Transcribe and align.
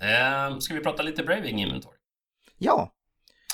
Eh, 0.00 0.58
ska 0.58 0.74
vi 0.74 0.80
prata 0.80 1.02
lite 1.02 1.22
Braving 1.22 1.62
Inventory? 1.62 1.96
Ja, 2.58 2.92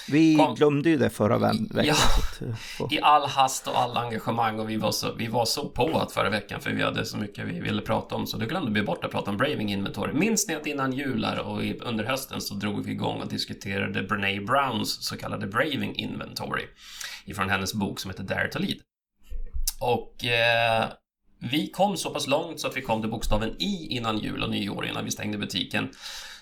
vi 0.09 0.37
Kom. 0.37 0.55
glömde 0.55 0.91
ju 0.91 0.97
det 0.97 1.11
förra 1.11 1.39
veckan. 1.39 1.69
Ja. 1.73 1.95
eh, 2.41 2.93
I 2.93 3.01
all 3.03 3.29
hast 3.29 3.69
och 3.69 3.79
all 3.79 3.97
engagemang 3.97 4.59
och 4.61 4.71
vi 4.71 4.77
var 4.77 4.93
så, 4.93 5.13
vi 5.13 5.27
var 5.27 5.45
så 5.45 5.69
på 5.69 5.99
att 5.99 6.13
förra 6.13 6.31
veckan 6.31 6.61
för 6.61 6.71
vi 6.71 6.83
hade 6.83 7.07
så 7.07 7.17
mycket 7.17 7.47
vi 7.47 7.61
ville 7.61 7.83
prata 7.83 8.15
om 8.15 8.27
så 8.27 8.37
då 8.37 8.47
glömde 8.47 8.81
vi 8.81 8.87
bort 8.87 9.05
att 9.05 9.11
prata 9.11 9.31
om 9.31 9.37
Braving 9.37 9.73
Inventory. 9.73 10.13
Minns 10.13 10.49
ni 10.49 10.55
att 10.55 10.67
innan 10.67 10.93
jular 10.93 11.37
och 11.37 11.63
under 11.81 12.05
hösten 12.05 12.41
så 12.41 12.55
drog 12.55 12.85
vi 12.85 12.93
igång 12.93 13.21
och 13.21 13.29
diskuterade 13.29 14.03
Brené 14.03 14.41
Browns 14.41 15.07
så 15.09 15.17
kallade 15.17 15.47
Braving 15.47 15.95
Inventory 15.97 16.65
ifrån 17.25 17.49
hennes 17.51 17.75
bok 17.75 18.01
som 18.01 18.11
heter 18.11 18.25
Dare 18.25 18.49
to 18.49 18.59
Lead. 18.59 18.79
Och 19.81 20.25
eh, 20.25 20.89
vi 21.51 21.67
kom 21.67 21.97
så 21.97 22.11
pass 22.11 22.27
långt 22.27 22.61
så 22.61 22.69
att 22.69 22.77
vi 22.77 22.83
kom 22.83 23.01
till 23.01 23.11
bokstaven 23.11 23.57
I 23.59 23.87
innan 23.91 24.19
jul 24.19 24.43
och 24.43 24.51
nyår 24.51 24.87
innan 24.87 25.05
vi 25.05 25.11
stängde 25.11 25.39
butiken. 25.39 25.91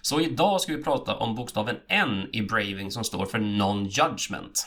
Så 0.03 0.21
idag 0.21 0.61
ska 0.61 0.77
vi 0.77 0.83
prata 0.83 1.17
om 1.17 1.35
bokstaven 1.35 1.77
N 1.89 2.29
i 2.33 2.43
Braving 2.43 2.91
som 2.91 3.05
står 3.05 3.27
för 3.27 3.39
Non-Judgment. 3.39 4.67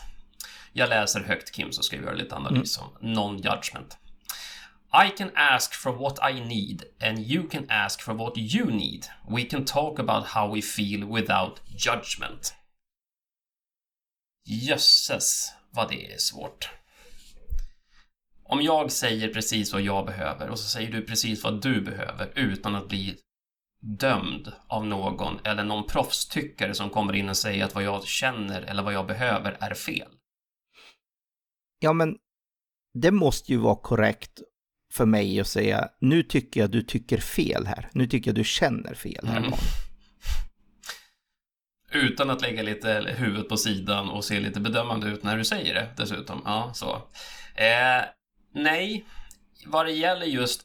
Jag 0.75 0.89
läser 0.89 1.19
högt 1.19 1.51
Kim 1.55 1.71
så 1.71 1.83
ska 1.83 1.97
vi 1.97 2.03
göra 2.03 2.15
lite 2.15 2.35
analys 2.35 2.77
om 2.77 2.89
non-judgment. 3.01 3.97
I 5.05 5.17
can 5.17 5.31
ask 5.35 5.73
for 5.73 5.91
what 5.91 6.19
I 6.31 6.39
need 6.39 6.83
and 7.01 7.19
you 7.19 7.49
can 7.49 7.69
ask 7.69 8.01
for 8.01 8.13
what 8.13 8.37
you 8.37 8.71
need. 8.71 9.05
We 9.29 9.43
can 9.43 9.65
talk 9.65 9.99
about 9.99 10.25
how 10.25 10.55
we 10.55 10.61
feel 10.61 11.03
without 11.03 11.61
judgment. 11.67 12.55
Jösses 14.45 15.53
vad 15.71 15.89
det 15.89 16.13
är 16.13 16.17
svårt. 16.17 16.69
Om 18.53 18.61
jag 18.61 18.91
säger 18.91 19.33
precis 19.33 19.73
vad 19.73 19.81
jag 19.81 20.05
behöver 20.05 20.49
och 20.49 20.59
så 20.59 20.69
säger 20.69 20.91
du 20.91 21.01
precis 21.01 21.43
vad 21.43 21.61
du 21.61 21.81
behöver 21.81 22.31
utan 22.35 22.75
att 22.75 22.87
bli 22.87 23.15
dömd 23.81 24.51
av 24.67 24.85
någon 24.85 25.39
eller 25.43 25.63
någon 25.63 25.87
proffstyckare 25.87 26.73
som 26.73 26.89
kommer 26.89 27.13
in 27.13 27.29
och 27.29 27.37
säger 27.37 27.65
att 27.65 27.75
vad 27.75 27.83
jag 27.83 28.05
känner 28.05 28.61
eller 28.61 28.83
vad 28.83 28.93
jag 28.93 29.07
behöver 29.07 29.57
är 29.59 29.73
fel. 29.73 30.07
Ja, 31.79 31.93
men 31.93 32.17
det 32.93 33.11
måste 33.11 33.51
ju 33.51 33.57
vara 33.57 33.75
korrekt 33.75 34.41
för 34.93 35.05
mig 35.05 35.39
att 35.39 35.47
säga, 35.47 35.89
nu 35.99 36.23
tycker 36.23 36.59
jag 36.59 36.71
du 36.71 36.81
tycker 36.81 37.17
fel 37.17 37.65
här. 37.65 37.89
Nu 37.91 38.07
tycker 38.07 38.29
jag 38.29 38.35
du 38.35 38.43
känner 38.43 38.93
fel 38.93 39.27
här. 39.27 39.37
Mm. 39.37 39.53
Utan 41.91 42.29
att 42.29 42.41
lägga 42.41 42.63
lite 42.63 43.15
huvudet 43.17 43.49
på 43.49 43.57
sidan 43.57 44.09
och 44.09 44.25
se 44.25 44.39
lite 44.39 44.59
bedömande 44.59 45.07
ut 45.07 45.23
när 45.23 45.37
du 45.37 45.45
säger 45.45 45.73
det 45.73 45.89
dessutom. 45.97 46.41
Ja, 46.45 46.71
så. 46.73 46.95
Eh, 47.55 48.03
nej, 48.53 49.05
vad 49.65 49.85
det 49.85 49.91
gäller 49.91 50.25
just 50.25 50.61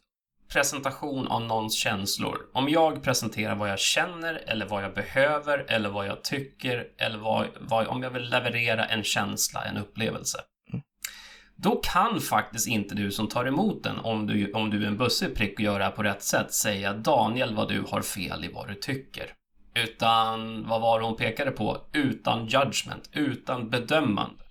presentation 0.52 1.28
av 1.28 1.42
någons 1.42 1.74
känslor. 1.74 2.38
Om 2.52 2.68
jag 2.68 3.02
presenterar 3.02 3.54
vad 3.54 3.70
jag 3.70 3.78
känner 3.78 4.34
eller 4.46 4.66
vad 4.66 4.84
jag 4.84 4.94
behöver 4.94 5.64
eller 5.68 5.88
vad 5.88 6.06
jag 6.06 6.24
tycker 6.24 6.86
eller 6.98 7.18
vad, 7.18 7.46
vad, 7.60 7.86
om 7.86 8.02
jag 8.02 8.10
vill 8.10 8.30
leverera 8.30 8.84
en 8.84 9.04
känsla, 9.04 9.64
en 9.64 9.76
upplevelse. 9.76 10.38
Då 11.56 11.76
kan 11.76 12.20
faktiskt 12.20 12.68
inte 12.68 12.94
du 12.94 13.10
som 13.10 13.28
tar 13.28 13.46
emot 13.46 13.82
den, 13.82 13.98
om 13.98 14.26
du, 14.26 14.52
om 14.52 14.70
du 14.70 14.82
är 14.82 14.86
en 14.86 14.96
bussig 14.96 15.34
prick 15.34 15.54
och 15.58 15.60
gör 15.60 15.78
det 15.78 15.84
här 15.84 15.92
på 15.92 16.02
rätt 16.02 16.22
sätt, 16.22 16.52
säga 16.52 16.92
Daniel 16.92 17.54
vad 17.54 17.68
du 17.68 17.84
har 17.88 18.02
fel 18.02 18.44
i 18.44 18.52
vad 18.52 18.68
du 18.68 18.74
tycker. 18.74 19.32
Utan, 19.74 20.68
vad 20.68 20.80
var 20.80 21.00
det 21.00 21.06
hon 21.06 21.16
pekade 21.16 21.50
på? 21.50 21.80
Utan 21.92 22.46
judgment, 22.46 23.10
utan 23.12 23.70
bedömande. 23.70 24.42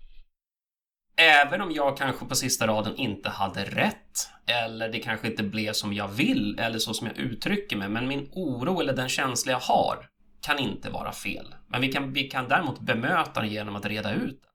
Även 1.20 1.62
om 1.62 1.72
jag 1.72 1.98
kanske 1.98 2.26
på 2.26 2.36
sista 2.36 2.68
raden 2.68 2.96
inte 2.96 3.30
hade 3.30 3.66
rätt, 3.66 4.30
eller 4.48 4.90
det 4.90 5.00
kanske 5.00 5.28
inte 5.28 5.44
blev 5.44 5.74
som 5.74 5.94
jag 5.94 6.08
vill, 6.08 6.59
eller 6.59 6.80
så 6.80 6.94
som 6.94 7.08
jag 7.08 7.18
uttrycker 7.18 7.78
mig, 7.78 7.90
men 7.90 8.08
min 8.08 8.30
oro 8.34 8.80
eller 8.82 8.94
den 8.94 9.09
känsla 9.09 9.52
jag 9.52 9.59
har 9.59 10.09
kan 10.42 10.59
inte 10.59 10.90
vara 10.90 11.12
fel. 11.12 11.56
Men 11.68 11.82
vi 11.82 11.92
kan, 11.92 12.14
vi 12.14 12.24
kan 12.24 12.48
däremot 12.48 12.80
bemöta 12.80 13.42
den 13.42 13.50
genom 13.50 13.76
att 13.76 13.86
reda 13.86 14.14
ut 14.14 14.42
den. 14.42 14.52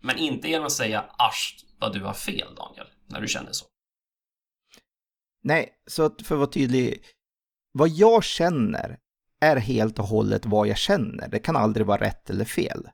Men 0.00 0.18
inte 0.18 0.48
genom 0.48 0.66
att 0.66 0.72
säga 0.72 1.04
asch 1.18 1.64
vad 1.78 1.92
du 1.92 2.00
har 2.04 2.14
fel 2.14 2.54
Daniel, 2.54 2.86
när 3.06 3.20
du 3.20 3.28
känner 3.28 3.52
så. 3.52 3.66
Nej, 5.42 5.72
så 5.86 6.10
för 6.10 6.34
att 6.34 6.38
vara 6.38 6.50
tydlig, 6.50 7.04
vad 7.72 7.88
jag 7.88 8.24
känner 8.24 8.98
är 9.40 9.56
helt 9.56 9.98
och 9.98 10.04
hållet 10.04 10.46
vad 10.46 10.68
jag 10.68 10.78
känner. 10.78 11.28
Det 11.28 11.38
kan 11.38 11.56
aldrig 11.56 11.86
vara 11.86 12.00
rätt 12.00 12.30
eller 12.30 12.44
fel. 12.44 12.88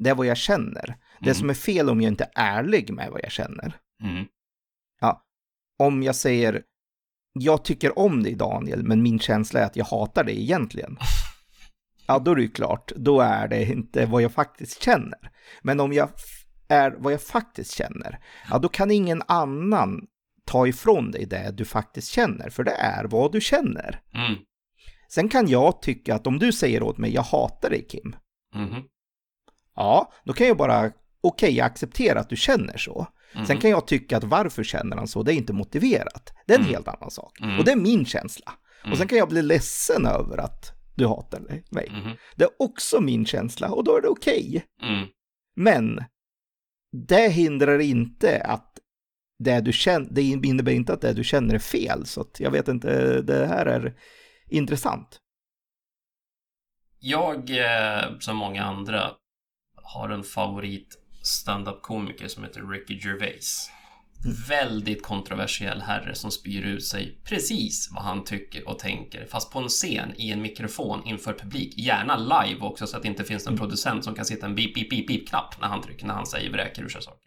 Det 0.00 0.10
är 0.10 0.14
vad 0.14 0.26
jag 0.26 0.36
känner. 0.36 0.96
Det 1.20 1.26
Mm. 1.30 1.34
som 1.34 1.50
är 1.50 1.54
fel 1.54 1.90
om 1.90 2.00
jag 2.00 2.08
inte 2.12 2.24
är 2.24 2.58
ärlig 2.58 2.92
med 2.92 3.10
vad 3.10 3.20
jag 3.24 3.30
känner. 3.32 3.76
Mm. 4.02 4.24
Om 5.78 6.02
jag 6.02 6.14
säger, 6.14 6.62
jag 7.32 7.64
tycker 7.64 7.98
om 7.98 8.22
dig 8.22 8.34
Daniel, 8.34 8.82
men 8.82 9.02
min 9.02 9.18
känsla 9.18 9.60
är 9.60 9.64
att 9.66 9.76
jag 9.76 9.84
hatar 9.84 10.24
dig 10.24 10.40
egentligen. 10.42 10.96
Ja, 12.06 12.18
då 12.18 12.30
är 12.30 12.36
det 12.36 12.42
ju 12.42 12.50
klart, 12.50 12.92
då 12.96 13.20
är 13.20 13.48
det 13.48 13.64
inte 13.64 14.06
vad 14.06 14.22
jag 14.22 14.32
faktiskt 14.32 14.82
känner. 14.82 15.30
Men 15.62 15.80
om 15.80 15.92
jag 15.92 16.10
är 16.68 16.90
vad 16.98 17.12
jag 17.12 17.22
faktiskt 17.22 17.72
känner, 17.72 18.18
ja 18.50 18.58
då 18.58 18.68
kan 18.68 18.90
ingen 18.90 19.22
annan 19.28 20.06
ta 20.44 20.66
ifrån 20.66 21.10
dig 21.10 21.26
det 21.26 21.50
du 21.56 21.64
faktiskt 21.64 22.08
känner, 22.08 22.50
för 22.50 22.64
det 22.64 22.70
är 22.70 23.04
vad 23.04 23.32
du 23.32 23.40
känner. 23.40 24.00
Mm. 24.14 24.34
Sen 25.08 25.28
kan 25.28 25.48
jag 25.48 25.82
tycka 25.82 26.14
att 26.14 26.26
om 26.26 26.38
du 26.38 26.52
säger 26.52 26.82
åt 26.82 26.98
mig, 26.98 27.14
jag 27.14 27.22
hatar 27.22 27.70
dig 27.70 27.86
Kim, 27.88 28.16
Mhm. 28.54 28.82
Ja, 29.76 30.12
då 30.24 30.32
kan 30.32 30.46
jag 30.46 30.56
bara, 30.56 30.92
okej, 31.20 31.56
jag 31.56 31.66
accepterar 31.66 32.20
att 32.20 32.28
du 32.28 32.36
känner 32.36 32.76
så. 32.78 33.06
Mhm. 33.34 33.46
Sen 33.46 33.58
kan 33.60 33.70
jag 33.70 33.86
tycka 33.86 34.16
att 34.16 34.24
varför 34.24 34.64
känner 34.64 34.96
han 34.96 35.08
så, 35.08 35.22
det 35.22 35.32
är 35.32 35.36
inte 35.36 35.52
motiverat. 35.52 36.32
Det 36.46 36.52
är 36.52 36.58
en 36.58 36.64
Mm. 36.64 36.74
helt 36.74 36.88
annan 36.88 37.10
sak. 37.10 37.40
Mm. 37.40 37.58
Och 37.58 37.64
det 37.64 37.72
är 37.72 37.76
min 37.76 38.06
känsla. 38.06 38.52
Mm. 38.82 38.92
Och 38.92 38.98
sen 38.98 39.08
kan 39.08 39.18
jag 39.18 39.28
bli 39.28 39.42
ledsen 39.42 40.06
över 40.06 40.38
att 40.38 40.72
du 40.94 41.06
hatar 41.06 41.40
mig. 41.70 41.88
Mhm. 41.90 42.16
Det 42.36 42.44
är 42.44 42.50
också 42.58 43.00
min 43.00 43.26
känsla 43.26 43.68
och 43.70 43.84
då 43.84 43.96
är 43.96 44.02
det 44.02 44.08
okej. 44.08 44.64
Mm. 44.82 45.06
Men 45.56 46.04
det 46.92 47.28
hindrar 47.28 47.78
inte 47.78 48.40
att 48.44 48.78
det 49.38 49.60
du 49.60 49.72
känner, 49.72 50.08
det 50.10 50.22
innebär 50.22 50.72
inte 50.72 50.92
att 50.92 51.00
det 51.00 51.12
du 51.12 51.24
känner 51.24 51.54
är 51.54 51.58
fel. 51.58 52.06
Så 52.06 52.20
att 52.20 52.40
jag 52.40 52.50
vet 52.50 52.68
inte, 52.68 53.22
det 53.22 53.46
här 53.46 53.66
är 53.66 53.94
intressant. 54.48 55.20
Jag, 56.98 57.50
eh, 57.50 58.18
som 58.18 58.36
många 58.36 58.62
andra, 58.64 59.10
har 59.94 60.08
en 60.08 60.24
favorit 60.24 60.98
stand-up-komiker 61.22 62.28
som 62.28 62.44
heter 62.44 62.62
Ricky 62.62 62.98
Gervais. 62.98 63.70
Väldigt 64.48 65.02
kontroversiell 65.02 65.80
herre 65.80 66.14
som 66.14 66.30
spyr 66.30 66.62
ut 66.62 66.84
sig 66.84 67.20
precis 67.24 67.88
vad 67.92 68.04
han 68.04 68.24
tycker 68.24 68.68
och 68.68 68.78
tänker, 68.78 69.26
fast 69.26 69.52
på 69.52 69.58
en 69.58 69.68
scen 69.68 70.14
i 70.16 70.30
en 70.30 70.42
mikrofon 70.42 71.02
inför 71.04 71.32
publik. 71.32 71.78
Gärna 71.78 72.16
live 72.16 72.60
också 72.60 72.86
så 72.86 72.96
att 72.96 73.02
det 73.02 73.08
inte 73.08 73.24
finns 73.24 73.46
en 73.46 73.58
producent 73.58 74.04
som 74.04 74.14
kan 74.14 74.24
sitta 74.24 74.46
en 74.46 74.54
beep, 74.54 74.74
beep, 74.74 74.90
beep, 74.90 75.06
beep-knapp 75.06 75.60
när 75.60 75.68
han 75.68 75.82
trycker, 75.82 76.06
när 76.06 76.14
han 76.14 76.26
säger 76.26 76.50
vräker 76.52 76.82
ur 76.82 76.88
sig 76.88 77.02
saker. 77.02 77.20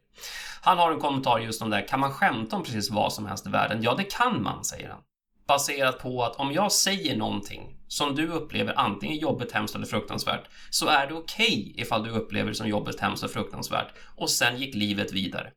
Han 0.62 0.78
har 0.78 0.92
en 0.92 1.00
kommentar 1.00 1.40
just 1.40 1.62
om 1.62 1.70
det 1.70 1.76
här. 1.76 1.88
Kan 1.88 2.00
man 2.00 2.12
skämta 2.12 2.56
om 2.56 2.64
precis 2.64 2.90
vad 2.90 3.14
som 3.14 3.26
helst 3.26 3.48
i 3.48 3.50
världen? 3.50 3.84
Ja, 3.84 3.96
det 3.96 4.04
kan 4.04 4.44
man, 4.44 4.64
säger 4.64 4.90
han. 4.90 5.02
Baserat 5.48 6.00
på 6.00 6.24
att 6.24 6.36
om 6.36 6.52
jag 6.54 6.72
säger 6.72 7.18
någonting 7.18 7.78
som 7.88 8.16
du 8.16 8.28
upplever 8.28 8.80
antingen 8.80 9.18
jobbigt, 9.18 9.52
hemskt 9.52 9.76
eller 9.76 9.86
fruktansvärt 9.86 10.50
så 10.70 10.88
är 10.88 11.08
det 11.08 11.14
okej 11.14 11.74
ifall 11.78 12.04
du 12.04 12.10
upplever 12.10 12.50
det 12.50 12.56
som 12.56 12.68
jobbigt, 12.68 13.00
hemskt 13.00 13.24
och 13.24 13.32
fruktansvärt 13.32 13.94
och 14.16 14.30
sen 14.30 14.58
gick 14.58 14.76
livet 14.76 15.12
vidare. 15.12 15.52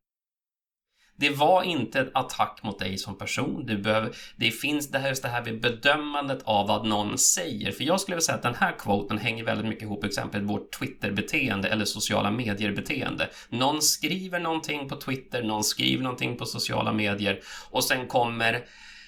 Det 1.18 1.30
var 1.30 1.62
inte 1.62 2.00
en 2.00 2.10
attack 2.14 2.60
mot 2.62 2.78
dig 2.78 2.98
som 2.98 3.18
person. 3.18 3.66
Du 3.66 3.78
behöver, 3.78 4.12
det 4.36 4.50
finns 4.50 4.90
det 4.90 4.98
här, 4.98 5.08
just 5.08 5.22
det 5.22 5.28
här 5.28 5.42
vid 5.42 5.60
bedömandet 5.60 6.42
av 6.44 6.68
vad 6.68 6.86
någon 6.86 7.18
säger. 7.18 7.72
För 7.72 7.84
jag 7.84 8.00
skulle 8.00 8.14
vilja 8.14 8.24
säga 8.24 8.36
att 8.36 8.42
den 8.42 8.54
här 8.54 8.78
quoten 8.78 9.18
hänger 9.18 9.44
väldigt 9.44 9.66
mycket 9.66 9.82
ihop 9.82 10.04
exempelvis 10.04 10.50
vårt 10.50 10.78
Twitter-beteende 10.78 11.68
eller 11.68 11.84
sociala 11.84 12.30
medier-beteende. 12.30 13.28
Någon 13.48 13.82
skriver 13.82 14.40
någonting 14.40 14.88
på 14.88 14.96
Twitter, 14.96 15.42
någon 15.42 15.64
skriver 15.64 16.02
någonting 16.02 16.36
på 16.36 16.46
sociala 16.46 16.92
medier 16.92 17.40
och 17.70 17.84
sen 17.84 18.06
kommer 18.06 18.64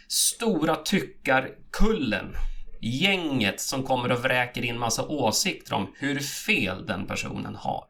stora 0.09 0.77
tyckarkullen 0.77 2.37
gänget 2.81 3.61
som 3.61 3.83
kommer 3.83 4.13
och 4.13 4.19
vräker 4.19 4.65
in 4.65 4.79
massa 4.79 5.09
åsikter 5.09 5.75
om 5.75 5.93
hur 5.97 6.21
fel 6.21 6.87
den 6.87 7.07
personen 7.07 7.55
har. 7.55 7.85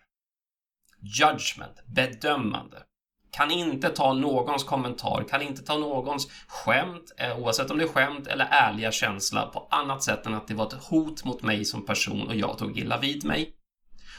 Judgment, 1.01 1.83
bedömande. 1.87 2.83
Kan 3.31 3.51
inte 3.51 3.89
ta 3.89 4.13
någons 4.13 4.65
kommentar, 4.65 5.25
kan 5.29 5.43
inte 5.43 5.63
ta 5.63 5.79
någons 5.79 6.31
skämt, 6.49 7.13
eh, 7.19 7.39
oavsett 7.39 7.71
om 7.71 7.79
det 7.79 7.85
är 7.85 7.89
skämt 7.89 8.27
eller 8.27 8.45
ärliga 8.45 8.93
känsla, 8.93 9.47
på 9.47 9.69
annat 9.71 10.03
sätt 10.03 10.27
än 10.27 10.35
att 10.35 10.49
det 10.49 10.55
var 10.55 10.67
ett 10.67 10.85
hot 10.85 11.25
mot 11.25 11.43
mig 11.43 11.65
som 11.65 11.87
person 11.87 12.29
och 12.29 12.37
jag 12.37 12.59
tog 12.59 12.79
illa 12.79 12.99
vid 12.99 13.25
mig. 13.25 13.55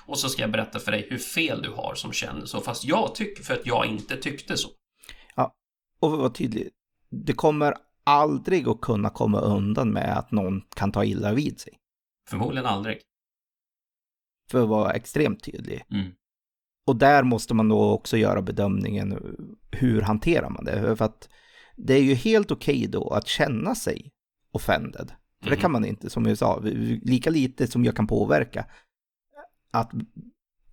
Och 0.06 0.20
så 0.20 0.30
ska 0.30 0.42
jag 0.42 0.52
berätta 0.52 0.80
för 0.80 0.92
dig 0.92 1.08
hur 1.10 1.18
fel 1.18 1.62
du 1.62 1.70
har 1.70 1.96
som 1.96 2.12
känner 2.14 2.46
så, 2.46 2.62
fast 2.62 2.84
jag 2.84 3.16
tycker 3.16 3.44
för 3.44 3.54
att 3.54 3.66
jag 3.66 3.86
inte 3.86 4.18
tyckte 4.18 4.58
så. 4.58 4.70
Ja, 5.36 5.54
Och 6.00 6.12
var 6.12 6.30
tydlig, 6.30 6.70
det 7.10 7.34
kommer 7.34 7.74
aldrig 8.10 8.68
att 8.68 8.82
kunna 8.82 9.10
komma 9.10 9.40
undan 9.40 9.92
med 9.92 10.18
att 10.18 10.32
någon 10.32 10.62
kan 10.76 10.92
ta 10.92 11.04
illa 11.04 11.34
vid 11.34 11.60
sig. 11.60 11.74
Förmodligen 12.30 12.66
aldrig. 12.66 13.02
För 14.52 14.64
att 14.64 14.70
vara 14.70 14.94
extremt 14.94 15.44
tydlig. 15.44 15.86
Mm. 15.92 16.12
Och 16.88 16.96
där 16.96 17.24
måste 17.24 17.54
man 17.54 17.70
då 17.70 17.92
också 17.92 18.18
göra 18.18 18.42
bedömningen, 18.42 19.38
hur 19.72 20.02
hanterar 20.02 20.50
man 20.50 20.66
det? 20.66 20.96
För 20.98 21.06
att 21.06 21.30
det 21.76 21.94
är 21.94 22.02
ju 22.02 22.14
helt 22.14 22.52
okej 22.52 22.88
då 22.88 23.10
att 23.10 23.28
känna 23.28 23.76
sig 23.76 24.12
offended 24.52 25.12
För 25.40 25.48
mm. 25.48 25.56
det 25.56 25.62
kan 25.62 25.72
man 25.72 25.86
inte, 25.86 26.10
som 26.10 26.26
jag 26.26 26.38
sa, 26.38 26.60
lika 27.02 27.30
lite 27.30 27.68
som 27.68 27.86
jag 27.86 27.96
kan 27.96 28.08
påverka 28.08 28.66
att 29.72 29.92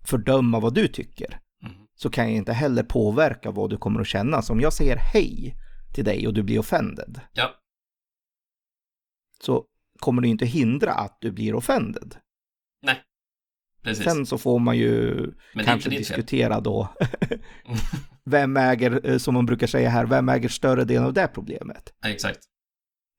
fördöma 0.04 0.60
vad 0.60 0.74
du 0.74 0.88
tycker, 0.88 1.40
mm. 1.62 1.74
så 1.94 2.10
kan 2.10 2.24
jag 2.24 2.34
inte 2.34 2.52
heller 2.52 2.82
påverka 2.82 3.50
vad 3.50 3.70
du 3.70 3.76
kommer 3.76 4.00
att 4.00 4.06
känna. 4.06 4.42
Så 4.42 4.52
om 4.52 4.60
jag 4.60 4.72
säger 4.72 4.96
hej 4.96 5.56
till 5.96 6.04
dig 6.04 6.26
och 6.26 6.34
du 6.34 6.42
blir 6.42 6.58
offended, 6.58 7.20
ja. 7.32 7.54
så 9.40 9.64
kommer 9.98 10.22
det 10.22 10.28
inte 10.28 10.46
hindra 10.46 10.92
att 10.92 11.18
du 11.20 11.32
blir 11.32 11.54
offended. 11.54 12.16
Nej. 12.82 13.02
Precis. 13.82 14.04
Sen 14.04 14.26
så 14.26 14.38
får 14.38 14.58
man 14.58 14.78
ju 14.78 15.32
kanske 15.64 15.90
diskutera 15.90 16.60
då 16.60 16.88
vem 18.24 18.56
äger, 18.56 19.06
eh, 19.06 19.18
som 19.18 19.34
man 19.34 19.46
brukar 19.46 19.66
säga 19.66 19.88
här, 19.88 20.06
vem 20.06 20.28
äger 20.28 20.48
större 20.48 20.84
delen 20.84 21.04
av 21.04 21.12
det 21.12 21.28
problemet? 21.34 21.94
exakt. 22.04 22.40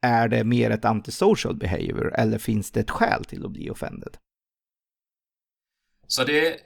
Är 0.02 0.28
det 0.28 0.44
mer 0.44 0.72
ett 0.72 0.86
antisocial 0.86 1.56
behavior 1.56 2.14
eller 2.16 2.38
finns 2.38 2.72
det 2.72 2.80
ett 2.80 2.92
skäl 2.92 3.26
till 3.26 3.46
att 3.46 3.52
bli 3.52 3.70
offended? 3.70 4.18
Så 6.08 6.24
det, 6.24 6.60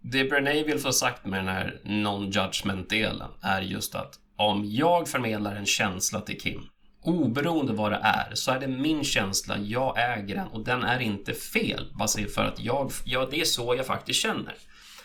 det 0.00 0.24
Brené 0.24 0.62
vill 0.62 0.78
få 0.78 0.92
sagt 0.92 1.26
med 1.26 1.38
den 1.38 1.48
här 1.48 1.80
non-judgment-delen 1.84 3.30
är 3.42 3.62
just 3.62 3.94
att 3.94 4.19
om 4.40 4.64
jag 4.66 5.08
förmedlar 5.08 5.56
en 5.56 5.66
känsla 5.66 6.20
till 6.20 6.40
Kim 6.40 6.62
Oberoende 7.02 7.72
vad 7.72 7.92
det 7.92 8.00
är 8.02 8.34
så 8.34 8.50
är 8.50 8.60
det 8.60 8.68
min 8.68 9.04
känsla, 9.04 9.58
jag 9.58 9.94
äger 9.98 10.34
den 10.34 10.48
och 10.48 10.64
den 10.64 10.82
är 10.82 11.00
inte 11.00 11.34
fel 11.34 11.86
baserat 11.98 12.34
för 12.34 12.44
att 12.44 12.60
jag, 12.60 12.92
ja 13.04 13.28
det 13.30 13.40
är 13.40 13.44
så 13.44 13.74
jag 13.74 13.86
faktiskt 13.86 14.20
känner. 14.20 14.54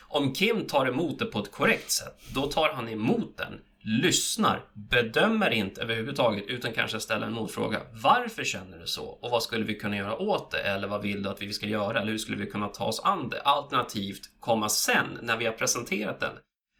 Om 0.01 0.33
Kim 0.33 0.67
tar 0.67 0.85
emot 0.85 1.19
det 1.19 1.25
på 1.25 1.39
ett 1.39 1.51
korrekt 1.51 1.91
sätt, 1.91 2.19
då 2.33 2.47
tar 2.47 2.73
han 2.73 2.89
emot 2.89 3.37
den, 3.37 3.53
lyssnar, 3.81 4.61
bedömer 4.73 5.51
inte 5.51 5.81
överhuvudtaget 5.81 6.47
utan 6.47 6.73
kanske 6.73 6.99
ställer 6.99 7.27
en 7.27 7.33
motfråga. 7.33 7.81
Varför 8.03 8.43
känner 8.43 8.77
du 8.77 8.87
så? 8.87 9.05
Och 9.05 9.31
vad 9.31 9.43
skulle 9.43 9.65
vi 9.65 9.75
kunna 9.75 9.97
göra 9.97 10.17
åt 10.17 10.51
det? 10.51 10.61
Eller 10.61 10.87
vad 10.87 11.01
vill 11.01 11.23
du 11.23 11.29
att 11.29 11.41
vi 11.41 11.53
ska 11.53 11.65
göra? 11.65 12.01
Eller 12.01 12.11
hur 12.11 12.17
skulle 12.17 12.37
vi 12.37 12.51
kunna 12.51 12.67
ta 12.67 12.85
oss 12.85 13.01
an 13.03 13.29
det? 13.29 13.41
Alternativt 13.41 14.21
komma 14.39 14.69
sen, 14.69 15.19
när 15.21 15.37
vi 15.37 15.45
har 15.45 15.53
presenterat 15.53 16.19
den, 16.19 16.33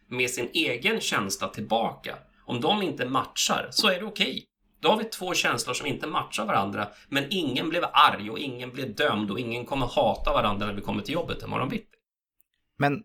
med 0.08 0.30
sin 0.30 0.50
egen 0.54 1.00
känsla 1.00 1.48
tillbaka. 1.48 2.16
Om 2.46 2.60
de 2.60 2.82
inte 2.82 3.06
matchar 3.06 3.68
så 3.70 3.88
är 3.88 4.00
det 4.00 4.06
okej. 4.06 4.30
Okay. 4.30 4.42
Då 4.80 4.88
har 4.88 4.98
vi 4.98 5.04
två 5.04 5.34
känslor 5.34 5.74
som 5.74 5.86
inte 5.86 6.06
matchar 6.06 6.46
varandra, 6.46 6.88
men 7.08 7.24
ingen 7.30 7.68
blev 7.68 7.84
arg 7.92 8.30
och 8.30 8.38
ingen 8.38 8.70
blev 8.70 8.94
dömd 8.94 9.30
och 9.30 9.40
ingen 9.40 9.66
kommer 9.66 9.86
hata 9.86 10.32
varandra 10.32 10.66
när 10.66 10.74
vi 10.74 10.80
kommer 10.80 11.02
till 11.02 11.14
jobbet 11.14 11.42
imorgon 11.42 11.68
bitti. 11.68 11.96
Men 12.78 13.02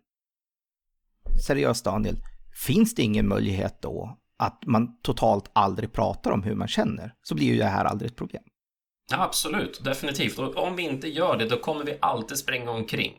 seriöst 1.46 1.84
Daniel, 1.84 2.16
finns 2.66 2.94
det 2.94 3.02
ingen 3.02 3.28
möjlighet 3.28 3.82
då 3.82 4.18
att 4.36 4.66
man 4.66 5.00
totalt 5.02 5.50
aldrig 5.52 5.92
pratar 5.92 6.30
om 6.30 6.42
hur 6.42 6.54
man 6.54 6.68
känner, 6.68 7.14
så 7.22 7.34
blir 7.34 7.46
ju 7.46 7.58
det 7.58 7.64
här 7.64 7.84
aldrig 7.84 8.10
ett 8.10 8.16
problem. 8.16 8.42
Ja, 9.10 9.22
absolut, 9.22 9.84
definitivt. 9.84 10.38
Och 10.38 10.56
om 10.56 10.76
vi 10.76 10.82
inte 10.82 11.08
gör 11.08 11.36
det, 11.36 11.48
då 11.48 11.56
kommer 11.56 11.84
vi 11.84 11.98
alltid 12.00 12.38
springa 12.38 12.70
omkring. 12.70 13.12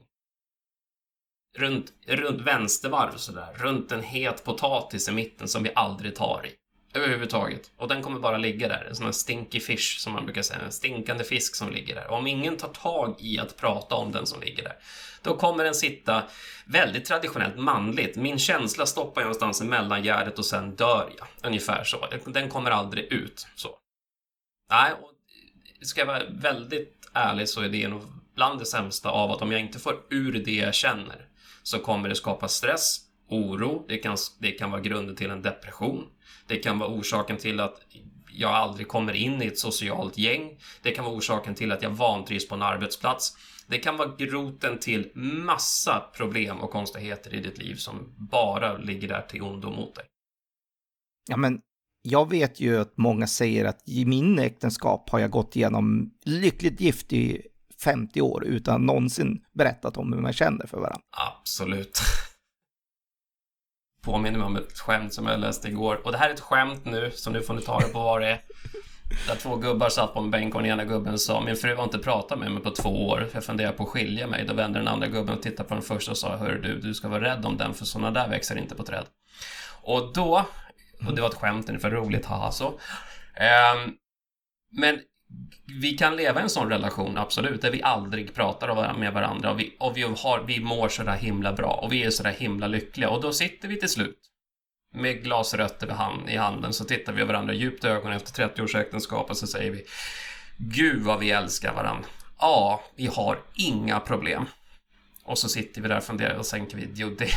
Runt, 1.57 1.93
runt 2.07 2.41
vänstervarv 2.41 3.17
sådär, 3.17 3.53
runt 3.55 3.91
en 3.91 4.03
het 4.03 4.43
potatis 4.43 5.09
i 5.09 5.11
mitten 5.11 5.47
som 5.47 5.63
vi 5.63 5.71
aldrig 5.75 6.15
tar 6.15 6.45
i. 6.45 6.55
Överhuvudtaget. 6.93 7.71
Och 7.77 7.87
den 7.87 8.01
kommer 8.01 8.19
bara 8.19 8.37
ligga 8.37 8.67
där. 8.67 8.85
En 8.89 8.95
sån 8.95 9.05
här 9.05 9.11
stinky 9.11 9.59
fish 9.59 9.99
som 9.99 10.13
man 10.13 10.25
brukar 10.25 10.41
säga. 10.41 10.59
En 10.59 10.71
stinkande 10.71 11.23
fisk 11.23 11.55
som 11.55 11.71
ligger 11.71 11.95
där. 11.95 12.07
Och 12.11 12.17
om 12.17 12.27
ingen 12.27 12.57
tar 12.57 12.67
tag 12.67 13.15
i 13.19 13.39
att 13.39 13.57
prata 13.57 13.95
om 13.95 14.11
den 14.11 14.25
som 14.25 14.41
ligger 14.41 14.63
där, 14.63 14.75
då 15.21 15.37
kommer 15.37 15.63
den 15.63 15.75
sitta 15.75 16.23
väldigt 16.65 17.05
traditionellt 17.05 17.57
manligt. 17.57 18.15
Min 18.15 18.39
känsla 18.39 18.85
stoppar 18.85 19.21
jag 19.21 19.25
någonstans 19.25 19.61
i 19.61 19.65
mellangärdet 19.65 20.39
och 20.39 20.45
sen 20.45 20.75
dör 20.75 21.11
jag. 21.17 21.27
Ungefär 21.43 21.83
så. 21.83 22.07
Den 22.25 22.49
kommer 22.49 22.71
aldrig 22.71 23.05
ut. 23.05 23.47
Så. 23.55 23.77
Nej, 24.69 24.91
och 24.93 25.11
ska 25.85 26.01
jag 26.01 26.07
vara 26.07 26.23
väldigt 26.29 27.09
ärlig 27.13 27.49
så 27.49 27.61
är 27.61 27.69
det 27.69 27.87
nog 27.87 28.01
bland 28.35 28.59
det 28.59 28.65
sämsta 28.65 29.09
av 29.09 29.31
att 29.31 29.41
om 29.41 29.51
jag 29.51 29.61
inte 29.61 29.79
får 29.79 29.95
ur 30.09 30.43
det 30.45 30.55
jag 30.55 30.73
känner 30.73 31.27
så 31.63 31.79
kommer 31.79 32.09
det 32.09 32.15
skapa 32.15 32.47
stress, 32.47 32.99
oro, 33.29 33.85
det 33.87 33.97
kan, 33.97 34.17
det 34.39 34.51
kan 34.51 34.71
vara 34.71 34.81
grunden 34.81 35.15
till 35.15 35.29
en 35.29 35.41
depression. 35.41 36.07
Det 36.47 36.57
kan 36.57 36.79
vara 36.79 36.89
orsaken 36.89 37.37
till 37.37 37.59
att 37.59 37.81
jag 38.31 38.51
aldrig 38.51 38.87
kommer 38.87 39.13
in 39.13 39.41
i 39.41 39.45
ett 39.45 39.59
socialt 39.59 40.17
gäng. 40.17 40.59
Det 40.81 40.91
kan 40.91 41.05
vara 41.05 41.15
orsaken 41.15 41.55
till 41.55 41.71
att 41.71 41.81
jag 41.81 41.89
vantrivs 41.89 42.47
på 42.47 42.55
en 42.55 42.61
arbetsplats. 42.61 43.37
Det 43.67 43.77
kan 43.77 43.97
vara 43.97 44.09
roten 44.09 44.79
till 44.79 45.11
massa 45.15 45.99
problem 46.15 46.59
och 46.59 46.71
konstigheter 46.71 47.33
i 47.33 47.39
ditt 47.41 47.57
liv 47.57 47.75
som 47.75 48.13
bara 48.17 48.77
ligger 48.77 49.07
där 49.07 49.21
till 49.21 49.41
ondo 49.41 49.69
mot 49.69 49.95
dig. 49.95 50.05
Ja, 51.29 51.37
men 51.37 51.61
jag 52.01 52.29
vet 52.29 52.59
ju 52.59 52.77
att 52.77 52.97
många 52.97 53.27
säger 53.27 53.65
att 53.65 53.83
i 53.85 54.05
min 54.05 54.39
äktenskap 54.39 55.09
har 55.09 55.19
jag 55.19 55.31
gått 55.31 55.55
igenom 55.55 56.13
lyckligt 56.25 56.81
gift 56.81 57.13
i 57.13 57.41
50 57.83 58.21
år 58.21 58.45
utan 58.45 58.85
någonsin 58.85 59.41
berättat 59.53 59.97
om 59.97 60.13
hur 60.13 60.21
man 60.21 60.33
känner 60.33 60.67
för 60.67 60.77
varandra. 60.77 61.01
Absolut. 61.17 61.99
påminner 64.03 64.39
mig 64.39 64.45
om 64.45 64.55
ett 64.55 64.79
skämt 64.79 65.13
som 65.13 65.27
jag 65.27 65.39
läste 65.39 65.67
igår. 65.67 66.01
Och 66.03 66.11
det 66.11 66.17
här 66.17 66.29
är 66.29 66.33
ett 66.33 66.39
skämt 66.39 66.85
nu, 66.85 67.11
så 67.11 67.29
nu 67.29 67.41
får 67.41 67.53
ni 67.53 67.61
ta 67.61 67.79
det 67.79 67.87
på 67.87 67.99
vad 67.99 68.21
det 68.21 68.27
är. 68.27 68.41
Där 69.27 69.35
två 69.35 69.55
gubbar 69.55 69.89
satt 69.89 70.13
på 70.13 70.19
en 70.19 70.31
bänk 70.31 70.55
och 70.55 70.61
den 70.61 70.71
ena 70.71 70.85
gubben 70.85 71.19
sa 71.19 71.41
Min 71.41 71.55
fru 71.55 71.75
har 71.75 71.83
inte 71.83 71.99
pratat 71.99 72.39
med 72.39 72.51
mig 72.51 72.63
på 72.63 72.71
två 72.71 73.07
år, 73.07 73.27
för 73.29 73.37
jag 73.37 73.43
funderar 73.43 73.71
på 73.71 73.83
att 73.83 73.89
skilja 73.89 74.27
mig. 74.27 74.45
Då 74.45 74.53
vände 74.53 74.79
den 74.79 74.87
andra 74.87 75.07
gubben 75.07 75.35
och 75.35 75.41
tittade 75.41 75.69
på 75.69 75.75
den 75.75 75.83
första 75.83 76.11
och 76.11 76.17
sa 76.17 76.35
Hör 76.35 76.55
du, 76.55 76.79
du 76.79 76.93
ska 76.93 77.07
vara 77.07 77.23
rädd 77.23 77.45
om 77.45 77.57
den, 77.57 77.73
för 77.73 77.85
sådana 77.85 78.11
där 78.11 78.29
växer 78.29 78.57
inte 78.57 78.75
på 78.75 78.83
träd. 78.83 79.05
Och 79.81 80.13
då, 80.13 80.45
och 81.07 81.15
det 81.15 81.21
var 81.21 81.29
ett 81.29 81.35
skämt, 81.35 81.69
ungefär 81.69 81.91
roligt, 81.91 82.25
haha 82.25 82.51
så. 82.51 82.67
Um, 82.67 83.93
men 84.71 84.99
vi 85.81 85.91
kan 85.97 86.15
leva 86.15 86.39
i 86.39 86.43
en 86.43 86.49
sån 86.49 86.69
relation, 86.69 87.17
absolut, 87.17 87.61
där 87.61 87.71
vi 87.71 87.83
aldrig 87.83 88.33
pratar 88.33 88.93
med 88.93 89.13
varandra 89.13 89.51
och 89.51 89.59
vi, 89.59 89.75
och 89.79 89.97
vi, 89.97 90.01
har, 90.01 90.43
vi 90.47 90.59
mår 90.59 90.89
sådär 90.89 91.15
himla 91.17 91.53
bra 91.53 91.79
och 91.83 91.93
vi 91.93 92.03
är 92.03 92.09
sådär 92.09 92.31
himla 92.31 92.67
lyckliga 92.67 93.09
och 93.09 93.21
då 93.21 93.33
sitter 93.33 93.67
vi 93.67 93.79
till 93.79 93.89
slut 93.89 94.19
med 94.95 95.23
glasrötter 95.23 95.87
hand, 95.87 96.29
i 96.29 96.37
handen 96.37 96.73
så 96.73 96.85
tittar 96.85 97.13
vi 97.13 97.23
varandra 97.23 97.53
djupt 97.53 97.83
i 97.83 97.87
ögonen 97.87 98.17
efter 98.17 98.33
30 98.33 98.61
års 98.61 98.75
äktenskap 98.75 99.29
och 99.29 99.37
så 99.37 99.47
säger 99.47 99.71
vi 99.71 99.85
Gud 100.57 101.01
vad 101.03 101.19
vi 101.19 101.31
älskar 101.31 101.73
varandra. 101.73 102.09
Ja, 102.39 102.83
vi 102.95 103.07
har 103.07 103.39
inga 103.53 103.99
problem. 103.99 104.45
Och 105.23 105.37
så 105.37 105.49
sitter 105.49 105.81
vi 105.81 105.87
där 105.87 105.97
och 105.97 106.03
funderar 106.03 106.35
och 106.35 106.45
tänker 106.45 106.77
vi, 106.77 106.89
jo 106.93 107.15
det 107.19 107.29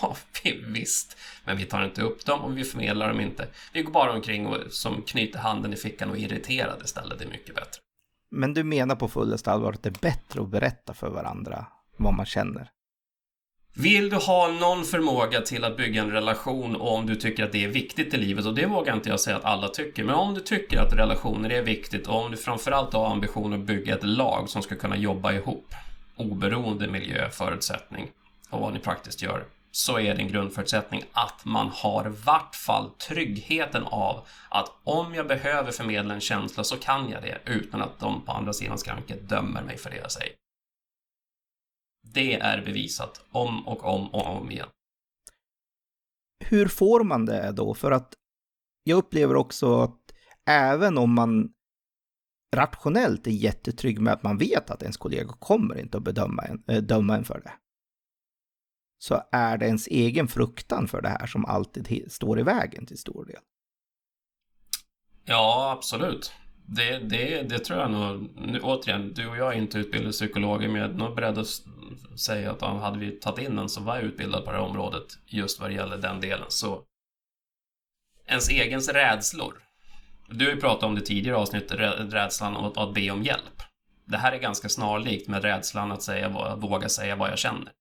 har 0.00 0.16
vi 0.42 0.64
visst. 0.66 1.16
Men 1.44 1.56
vi 1.56 1.64
tar 1.64 1.84
inte 1.84 2.02
upp 2.02 2.26
dem 2.26 2.40
och 2.40 2.58
vi 2.58 2.64
förmedlar 2.64 3.08
dem 3.08 3.20
inte. 3.20 3.48
Vi 3.72 3.82
går 3.82 3.92
bara 3.92 4.12
omkring 4.12 4.46
och 4.46 4.56
som 4.70 5.02
knyter 5.02 5.38
handen 5.38 5.72
i 5.72 5.76
fickan 5.76 6.10
och 6.10 6.16
är 6.16 6.20
irriterade 6.20 6.84
istället. 6.84 7.18
Det 7.18 7.24
är 7.24 7.30
mycket 7.30 7.54
bättre. 7.54 7.80
Men 8.30 8.54
du 8.54 8.64
menar 8.64 8.96
på 8.96 9.08
fullaste 9.08 9.50
allvar 9.50 9.72
att 9.72 9.82
det 9.82 9.88
är 9.88 10.00
bättre 10.00 10.42
att 10.42 10.48
berätta 10.48 10.94
för 10.94 11.08
varandra 11.10 11.66
vad 11.96 12.14
man 12.14 12.26
känner? 12.26 12.70
Vill 13.74 14.10
du 14.10 14.16
ha 14.16 14.48
någon 14.48 14.84
förmåga 14.84 15.40
till 15.40 15.64
att 15.64 15.76
bygga 15.76 16.02
en 16.02 16.10
relation 16.10 16.76
och 16.76 16.94
om 16.94 17.06
du 17.06 17.16
tycker 17.16 17.44
att 17.44 17.52
det 17.52 17.64
är 17.64 17.68
viktigt 17.68 18.14
i 18.14 18.16
livet, 18.16 18.46
och 18.46 18.54
det 18.54 18.66
vågar 18.66 18.94
inte 18.94 19.08
jag 19.08 19.20
säga 19.20 19.36
att 19.36 19.44
alla 19.44 19.68
tycker, 19.68 20.04
men 20.04 20.14
om 20.14 20.34
du 20.34 20.40
tycker 20.40 20.78
att 20.80 20.92
relationer 20.92 21.50
är 21.50 21.62
viktigt 21.62 22.06
och 22.06 22.24
om 22.24 22.30
du 22.30 22.36
framförallt 22.36 22.92
har 22.92 23.10
ambition 23.10 23.52
att 23.52 23.60
bygga 23.60 23.94
ett 23.94 24.04
lag 24.04 24.48
som 24.48 24.62
ska 24.62 24.76
kunna 24.76 24.96
jobba 24.96 25.32
ihop, 25.32 25.74
oberoende 26.16 26.88
miljö, 26.88 27.30
förutsättning 27.30 28.08
och 28.50 28.60
vad 28.60 28.72
ni 28.72 28.78
praktiskt 28.78 29.22
gör, 29.22 29.44
så 29.70 29.98
är 29.98 30.14
det 30.14 30.22
en 30.22 30.28
grundförutsättning 30.28 31.04
att 31.12 31.44
man 31.44 31.68
har 31.68 32.04
vart 32.04 32.54
fall 32.54 32.90
tryggheten 32.90 33.84
av 33.84 34.26
att 34.48 34.72
om 34.84 35.14
jag 35.14 35.26
behöver 35.26 35.72
förmedla 35.72 36.14
en 36.14 36.20
känsla 36.20 36.64
så 36.64 36.76
kan 36.76 37.10
jag 37.10 37.22
det 37.22 37.38
utan 37.46 37.82
att 37.82 37.98
de 37.98 38.24
på 38.24 38.32
andra 38.32 38.52
sidan 38.52 38.78
skranket 38.78 39.28
dömer 39.28 39.62
mig 39.62 39.76
för 39.76 39.90
det 39.90 39.96
jag 39.96 40.12
säger. 40.12 40.34
Det 42.14 42.34
är 42.34 42.64
bevisat 42.64 43.24
om 43.30 43.68
och 43.68 43.84
om 43.84 44.14
och 44.14 44.26
om 44.26 44.50
igen. 44.50 44.68
Hur 46.44 46.68
får 46.68 47.04
man 47.04 47.26
det 47.26 47.52
då? 47.52 47.74
För 47.74 47.90
att 47.90 48.14
jag 48.84 48.96
upplever 48.96 49.36
också 49.36 49.80
att 49.80 49.98
även 50.46 50.98
om 50.98 51.14
man 51.14 51.52
rationellt 52.56 53.26
är 53.26 53.30
jättetrygg 53.30 54.00
med 54.00 54.12
att 54.12 54.22
man 54.22 54.38
vet 54.38 54.70
att 54.70 54.82
ens 54.82 54.96
kollega 54.96 55.32
kommer 55.38 55.78
inte 55.78 55.96
att 55.96 56.04
bedöma 56.04 56.42
en, 56.42 56.64
eh, 56.66 56.82
döma 56.82 57.16
en 57.16 57.24
för 57.24 57.40
det 57.40 57.52
så 59.02 59.22
är 59.32 59.58
det 59.58 59.66
ens 59.66 59.86
egen 59.86 60.28
fruktan 60.28 60.88
för 60.88 61.02
det 61.02 61.08
här 61.08 61.26
som 61.26 61.44
alltid 61.44 62.12
står 62.12 62.40
i 62.40 62.42
vägen 62.42 62.86
till 62.86 62.98
stor 62.98 63.24
del. 63.24 63.40
Ja, 65.24 65.74
absolut. 65.76 66.32
Det, 66.66 66.98
det, 66.98 67.42
det 67.42 67.58
tror 67.58 67.78
jag 67.78 67.90
nog. 67.90 68.30
Nu, 68.36 68.60
återigen, 68.60 69.14
du 69.14 69.28
och 69.28 69.36
jag 69.36 69.54
är 69.54 69.58
inte 69.58 69.78
utbildade 69.78 70.12
psykologer, 70.12 70.68
men 70.68 70.80
jag 70.80 70.90
är 70.90 70.94
nog 70.94 71.16
beredd 71.16 71.38
att 71.38 71.46
säga 72.18 72.52
att 72.52 72.60
hade 72.60 72.98
vi 72.98 73.10
tagit 73.10 73.48
in 73.48 73.58
en 73.58 73.68
som 73.68 73.84
var 73.84 74.00
utbildad 74.00 74.44
på 74.44 74.50
det 74.50 74.56
här 74.56 74.64
området, 74.64 75.18
just 75.26 75.60
vad 75.60 75.70
det 75.70 75.74
gäller 75.74 75.96
den 75.96 76.20
delen, 76.20 76.46
så 76.48 76.84
ens 78.26 78.50
egens 78.50 78.88
rädslor. 78.88 79.62
Du 80.28 80.44
har 80.44 80.52
ju 80.52 80.60
pratat 80.60 80.82
om 80.82 80.94
det 80.94 81.00
tidigare 81.00 81.36
avsnitt, 81.36 81.72
rädslan 81.72 82.56
att, 82.56 82.76
att 82.76 82.94
be 82.94 83.10
om 83.10 83.22
hjälp. 83.22 83.62
Det 84.04 84.16
här 84.16 84.32
är 84.32 84.38
ganska 84.38 84.68
snarlikt 84.68 85.28
med 85.28 85.42
rädslan 85.42 85.92
att 85.92 86.02
säga, 86.02 86.56
våga 86.56 86.88
säga 86.88 87.16
vad 87.16 87.30
jag 87.30 87.38
känner. 87.38 87.72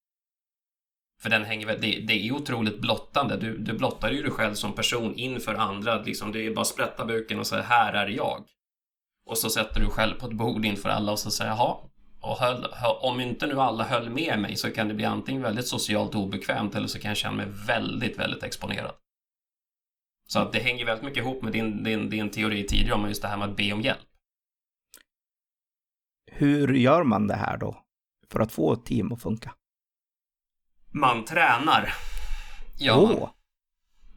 För 1.21 1.29
den 1.29 1.45
hänger 1.45 1.65
väl, 1.65 1.81
det, 1.81 1.99
det 2.07 2.27
är 2.27 2.31
otroligt 2.31 2.81
blottande. 2.81 3.37
Du, 3.37 3.57
du 3.57 3.73
blottar 3.73 4.11
ju 4.11 4.21
dig 4.21 4.31
själv 4.31 4.53
som 4.53 4.73
person 4.73 5.15
inför 5.15 5.55
andra. 5.55 6.01
Liksom, 6.01 6.31
det 6.31 6.45
är 6.45 6.55
bara 6.55 6.65
sprätta 6.65 7.05
buken 7.05 7.39
och 7.39 7.47
säga 7.47 7.61
här 7.61 7.93
är 7.93 8.07
jag. 8.07 8.45
Och 9.25 9.37
så 9.37 9.49
sätter 9.49 9.79
du 9.79 9.89
själv 9.89 10.19
på 10.19 10.25
ett 10.25 10.33
bord 10.33 10.65
inför 10.65 10.89
alla 10.89 11.11
och 11.11 11.19
så 11.19 11.31
säger 11.31 11.51
jaha, 11.51 11.77
och 12.21 12.37
höll, 12.37 12.65
om 13.01 13.19
inte 13.19 13.47
nu 13.47 13.61
alla 13.61 13.83
höll 13.83 14.09
med 14.09 14.39
mig 14.39 14.55
så 14.55 14.71
kan 14.71 14.87
det 14.87 14.93
bli 14.93 15.05
antingen 15.05 15.41
väldigt 15.41 15.67
socialt 15.67 16.15
obekvämt 16.15 16.75
eller 16.75 16.87
så 16.87 16.99
kan 16.99 17.09
jag 17.09 17.17
känna 17.17 17.35
mig 17.35 17.47
väldigt, 17.67 18.19
väldigt 18.19 18.43
exponerad. 18.43 18.95
Så 20.27 20.39
att 20.39 20.53
det 20.53 20.59
hänger 20.59 20.85
väldigt 20.85 21.05
mycket 21.05 21.23
ihop 21.23 21.43
med 21.43 21.51
din, 21.51 21.83
din, 21.83 22.09
din 22.09 22.29
teori 22.29 22.67
tidigare 22.67 22.93
om 22.93 23.07
just 23.07 23.21
det 23.21 23.27
här 23.27 23.37
med 23.37 23.49
att 23.49 23.57
be 23.57 23.73
om 23.73 23.81
hjälp. 23.81 23.99
Hur 26.31 26.73
gör 26.73 27.03
man 27.03 27.27
det 27.27 27.35
här 27.35 27.57
då? 27.57 27.83
För 28.31 28.39
att 28.39 28.51
få 28.51 28.73
ett 28.73 28.85
team 28.85 29.11
att 29.11 29.21
funka? 29.21 29.53
Man 30.91 31.25
tränar. 31.25 31.93
Ja. 32.77 32.95
Åh. 32.95 33.29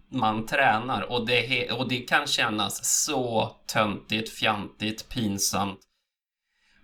Man 0.09 0.47
tränar 0.47 1.02
och 1.02 1.26
det, 1.26 1.71
och 1.71 1.88
det 1.88 1.99
kan 1.99 2.26
kännas 2.26 3.05
så 3.05 3.50
töntigt, 3.67 4.31
fjantigt, 4.31 5.09
pinsamt. 5.09 5.81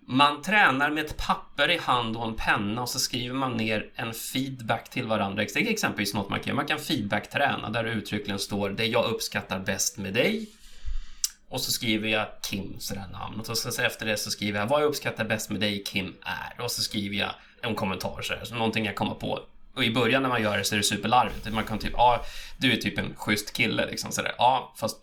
Man 0.07 0.41
tränar 0.41 0.89
med 0.89 1.05
ett 1.05 1.17
papper 1.17 1.71
i 1.71 1.77
hand 1.77 2.17
och 2.17 2.27
en 2.27 2.35
penna 2.35 2.81
och 2.81 2.89
så 2.89 2.99
skriver 2.99 3.35
man 3.35 3.57
ner 3.57 3.91
en 3.95 4.13
feedback 4.13 4.89
till 4.89 5.07
varandra. 5.07 5.43
Det 5.43 5.55
är 5.55 5.71
exempelvis 5.71 6.13
något 6.13 6.29
man 6.29 6.39
kan 6.39 6.55
Man 6.55 6.67
kan 6.67 6.79
feedback-träna 6.79 7.69
där 7.69 7.83
det 7.83 7.91
uttryckligen 7.91 8.39
står 8.39 8.69
det 8.69 8.85
jag 8.85 9.05
uppskattar 9.05 9.59
bäst 9.59 9.97
med 9.97 10.13
dig. 10.13 10.49
Och 11.49 11.61
så 11.61 11.71
skriver 11.71 12.09
jag 12.09 12.27
Kim, 12.41 12.79
sådär 12.79 13.07
namnet. 13.11 13.49
Och 13.49 13.57
så 13.57 13.81
efter 13.81 14.05
det 14.05 14.17
så 14.17 14.31
skriver 14.31 14.59
jag 14.59 14.67
vad 14.67 14.81
jag 14.81 14.87
uppskattar 14.87 15.25
bäst 15.25 15.49
med 15.49 15.59
dig 15.59 15.83
Kim 15.83 16.15
är. 16.21 16.63
Och 16.63 16.71
så 16.71 16.81
skriver 16.81 17.15
jag 17.15 17.31
en 17.61 17.75
kommentar 17.75 18.21
sådär, 18.21 18.45
så 18.45 18.55
någonting 18.55 18.85
jag 18.85 18.95
kommer 18.95 19.15
på. 19.15 19.39
Och 19.75 19.83
i 19.83 19.93
början 19.93 20.21
när 20.21 20.29
man 20.29 20.41
gör 20.41 20.57
det 20.57 20.63
så 20.63 20.75
är 20.75 20.77
det 20.77 20.83
superlarvigt. 20.83 21.53
Man 21.53 21.63
kan 21.63 21.79
typ, 21.79 21.93
ja, 21.93 22.25
du 22.57 22.73
är 22.73 22.77
typ 22.77 22.97
en 22.97 23.15
schysst 23.15 23.53
kille 23.53 23.85
liksom 23.85 24.11
sådär. 24.11 24.35
Ja, 24.37 24.73
fast 24.77 24.97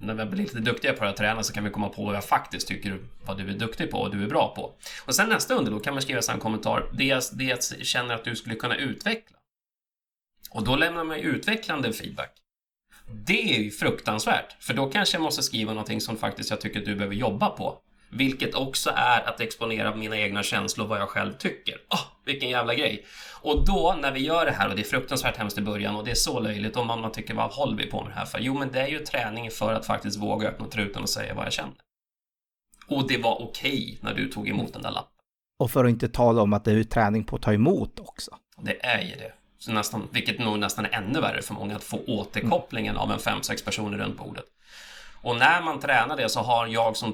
när 0.00 0.14
vi 0.14 0.24
blir 0.24 0.42
lite 0.42 0.58
duktiga 0.58 0.92
på 0.92 1.04
att 1.04 1.16
träna 1.16 1.42
så 1.42 1.52
kan 1.52 1.64
vi 1.64 1.70
komma 1.70 1.88
på 1.88 2.04
vad 2.04 2.16
jag 2.16 2.24
faktiskt 2.24 2.68
tycker 2.68 2.98
vad 3.24 3.38
du 3.38 3.48
är 3.48 3.54
duktig 3.54 3.90
på 3.90 3.98
och 3.98 4.16
du 4.16 4.22
är 4.22 4.28
bra 4.28 4.54
på. 4.54 4.74
Och 5.06 5.14
sen 5.14 5.28
nästa 5.28 5.54
underlag 5.54 5.84
kan 5.84 5.94
man 5.94 6.02
skriva 6.02 6.20
en 6.32 6.40
kommentar, 6.40 6.90
det 6.92 7.04
jag, 7.04 7.22
det 7.32 7.44
jag 7.44 7.86
känner 7.86 8.14
att 8.14 8.24
du 8.24 8.36
skulle 8.36 8.54
kunna 8.54 8.76
utveckla. 8.76 9.36
Och 10.50 10.64
då 10.64 10.76
lämnar 10.76 11.04
man 11.04 11.18
ju 11.18 11.22
utvecklande 11.22 11.92
feedback. 11.92 12.30
Det 13.10 13.56
är 13.56 13.62
ju 13.62 13.70
fruktansvärt, 13.70 14.56
för 14.60 14.74
då 14.74 14.90
kanske 14.90 15.16
jag 15.16 15.22
måste 15.22 15.42
skriva 15.42 15.72
någonting 15.72 16.00
som 16.00 16.16
faktiskt 16.16 16.50
jag 16.50 16.60
tycker 16.60 16.78
att 16.78 16.86
du 16.86 16.94
behöver 16.94 17.14
jobba 17.14 17.48
på. 17.48 17.78
Vilket 18.10 18.54
också 18.54 18.90
är 18.96 19.28
att 19.28 19.40
exponera 19.40 19.96
mina 19.96 20.18
egna 20.18 20.42
känslor 20.42 20.84
och 20.84 20.90
vad 20.90 21.00
jag 21.00 21.08
själv 21.08 21.32
tycker. 21.32 21.74
Oh, 21.74 22.00
vilken 22.24 22.48
jävla 22.48 22.74
grej! 22.74 23.04
Och 23.40 23.66
då 23.66 23.96
när 24.00 24.12
vi 24.12 24.20
gör 24.20 24.44
det 24.44 24.52
här 24.52 24.68
och 24.68 24.76
det 24.76 24.82
är 24.82 24.84
fruktansvärt 24.84 25.36
hemskt 25.36 25.58
i 25.58 25.60
början 25.60 25.96
och 25.96 26.04
det 26.04 26.10
är 26.10 26.14
så 26.14 26.40
löjligt 26.40 26.76
och 26.76 26.86
man, 26.86 27.12
tycker 27.12 27.34
vad 27.34 27.50
håller 27.50 27.76
vi 27.76 27.86
på 27.86 28.02
med 28.02 28.10
det 28.10 28.14
här 28.14 28.26
för? 28.26 28.38
Jo, 28.38 28.54
men 28.54 28.72
det 28.72 28.80
är 28.80 28.88
ju 28.88 28.98
träning 28.98 29.50
för 29.50 29.74
att 29.74 29.86
faktiskt 29.86 30.18
våga 30.18 30.48
öppna 30.48 30.66
truten 30.66 31.02
och 31.02 31.08
säga 31.08 31.34
vad 31.34 31.46
jag 31.46 31.52
känner. 31.52 31.74
Och 32.86 33.08
det 33.08 33.18
var 33.18 33.42
okej 33.42 33.72
okay 33.72 33.98
när 34.00 34.14
du 34.14 34.28
tog 34.28 34.48
emot 34.48 34.72
den 34.72 34.82
där 34.82 34.90
lappen. 34.90 35.12
Och 35.58 35.70
för 35.70 35.84
att 35.84 35.90
inte 35.90 36.08
tala 36.08 36.42
om 36.42 36.52
att 36.52 36.64
det 36.64 36.72
är 36.72 36.84
träning 36.84 37.24
på 37.24 37.36
att 37.36 37.42
ta 37.42 37.52
emot 37.52 38.00
också. 38.00 38.30
Det 38.62 38.86
är 38.86 39.02
ju 39.02 39.14
det. 39.14 39.32
Så 39.58 39.72
nästan, 39.72 40.08
vilket 40.12 40.38
nog 40.38 40.58
nästan 40.58 40.84
är 40.84 40.90
ännu 40.90 41.20
värre 41.20 41.42
för 41.42 41.54
många, 41.54 41.76
att 41.76 41.84
få 41.84 42.00
återkopplingen 42.06 42.96
av 42.96 43.12
en 43.12 43.18
fem 43.18 43.42
sex 43.42 43.62
personer 43.62 43.98
runt 43.98 44.16
bordet. 44.16 44.44
Och 45.22 45.36
när 45.36 45.62
man 45.62 45.80
tränar 45.80 46.16
det 46.16 46.28
så 46.28 46.40
har 46.40 46.66
jag 46.66 46.96
som 46.96 47.12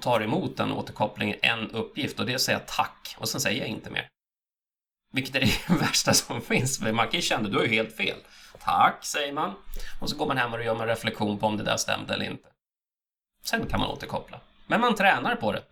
tar 0.00 0.22
emot 0.22 0.56
den 0.56 0.72
återkopplingen 0.72 1.36
en 1.42 1.70
uppgift 1.70 2.20
och 2.20 2.26
det 2.26 2.32
är 2.32 2.36
att 2.36 2.40
säga 2.40 2.58
tack 2.58 3.16
och 3.18 3.28
sen 3.28 3.40
säger 3.40 3.60
jag 3.60 3.68
inte 3.68 3.90
mer. 3.90 4.08
Vilket 5.12 5.36
är 5.36 5.40
det 5.40 5.74
värsta 5.80 6.14
som 6.14 6.40
finns, 6.40 6.78
för 6.78 6.92
man 6.92 7.06
kan 7.08 7.20
ju 7.20 7.22
känna 7.22 7.48
du 7.48 7.56
har 7.56 7.64
ju 7.64 7.70
helt 7.70 7.96
fel. 7.96 8.16
Tack, 8.64 9.04
säger 9.04 9.32
man. 9.32 9.54
Och 10.00 10.10
så 10.10 10.16
går 10.16 10.26
man 10.26 10.36
hem 10.36 10.52
och 10.52 10.64
gör 10.64 10.82
en 10.82 10.88
reflektion 10.88 11.38
på 11.38 11.46
om 11.46 11.56
det 11.56 11.64
där 11.64 11.76
stämde 11.76 12.14
eller 12.14 12.26
inte. 12.26 12.48
Sen 13.44 13.66
kan 13.66 13.80
man 13.80 13.90
återkoppla. 13.90 14.40
Men 14.66 14.80
man 14.80 14.94
tränar 14.94 15.36
på 15.36 15.52
det. 15.52 15.62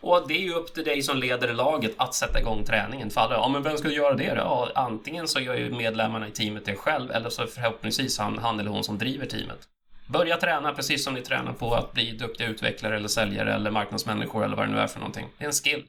Och 0.00 0.28
det 0.28 0.34
är 0.34 0.42
ju 0.42 0.52
upp 0.52 0.74
till 0.74 0.84
dig 0.84 1.02
som 1.02 1.16
leder 1.18 1.54
laget 1.54 1.94
att 1.96 2.14
sätta 2.14 2.40
igång 2.40 2.64
träningen. 2.64 3.10
För 3.10 3.20
alla, 3.20 3.34
ja 3.34 3.48
men 3.48 3.62
vem 3.62 3.78
ska 3.78 3.88
göra 3.88 4.14
det 4.14 4.34
då? 4.34 4.40
Ja, 4.40 4.70
antingen 4.74 5.28
så 5.28 5.40
gör 5.40 5.54
ju 5.54 5.70
medlemmarna 5.70 6.28
i 6.28 6.30
teamet 6.30 6.64
det 6.64 6.76
själv 6.76 7.10
eller 7.10 7.30
så 7.30 7.46
förhoppningsvis 7.46 8.18
han, 8.18 8.38
han 8.38 8.60
eller 8.60 8.70
hon 8.70 8.84
som 8.84 8.98
driver 8.98 9.26
teamet. 9.26 9.68
Börja 10.06 10.36
träna 10.36 10.72
precis 10.72 11.04
som 11.04 11.14
ni 11.14 11.22
tränar 11.22 11.52
på 11.52 11.74
att 11.74 11.92
bli 11.92 12.12
duktiga 12.12 12.48
utvecklare 12.48 12.96
eller 12.96 13.08
säljare 13.08 13.54
eller 13.54 13.70
marknadsmänniskor 13.70 14.44
eller 14.44 14.56
vad 14.56 14.68
det 14.68 14.72
nu 14.72 14.78
är 14.78 14.86
för 14.86 14.98
någonting. 14.98 15.28
Det 15.38 15.44
är 15.44 15.48
en 15.48 15.52
skill. 15.52 15.86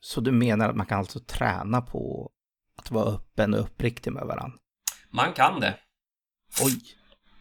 Så 0.00 0.20
du 0.20 0.32
menar 0.32 0.68
att 0.68 0.76
man 0.76 0.86
kan 0.86 0.98
alltså 0.98 1.20
träna 1.20 1.80
på 1.80 2.30
att 2.78 2.90
vara 2.90 3.14
öppen 3.14 3.54
och 3.54 3.60
uppriktig 3.60 4.12
med 4.12 4.26
varandra? 4.26 4.58
Man 5.10 5.32
kan 5.32 5.60
det. 5.60 5.74
Oj. 6.62 6.80